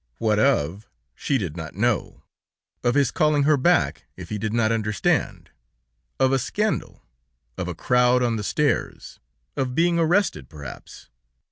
[0.17, 0.89] What of?
[1.13, 2.23] She did not know!
[2.83, 5.51] Of his calling her back, if he did not understand?
[6.19, 7.03] Of a scandal?
[7.55, 9.19] Of a crowd on the stairs?
[9.55, 11.09] Of being arrested, perhaps?